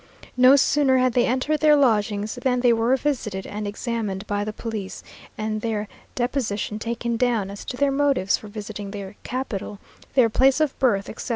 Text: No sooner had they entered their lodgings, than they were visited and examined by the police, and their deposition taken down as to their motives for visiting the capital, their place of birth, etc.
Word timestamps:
No 0.35 0.55
sooner 0.55 0.97
had 0.97 1.13
they 1.13 1.27
entered 1.27 1.59
their 1.59 1.75
lodgings, 1.75 2.33
than 2.41 2.61
they 2.61 2.73
were 2.73 2.97
visited 2.97 3.45
and 3.45 3.67
examined 3.67 4.25
by 4.25 4.43
the 4.43 4.51
police, 4.51 5.03
and 5.37 5.61
their 5.61 5.87
deposition 6.15 6.79
taken 6.79 7.17
down 7.17 7.51
as 7.51 7.63
to 7.65 7.77
their 7.77 7.91
motives 7.91 8.35
for 8.35 8.47
visiting 8.47 8.89
the 8.89 9.13
capital, 9.21 9.77
their 10.15 10.27
place 10.27 10.59
of 10.59 10.73
birth, 10.79 11.07
etc. 11.07 11.29